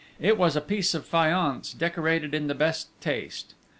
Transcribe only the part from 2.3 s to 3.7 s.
in the best taste.